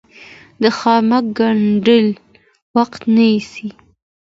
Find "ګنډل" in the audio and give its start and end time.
1.37-2.07